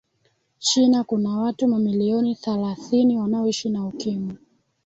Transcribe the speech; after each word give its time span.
china 0.59 1.03
Kuna 1.03 1.29
watu 1.29 1.67
milioni 1.67 2.35
thalathini 2.35 3.17
wanaoishi 3.17 3.69
na 3.69 3.85
ukimwi 3.87 4.37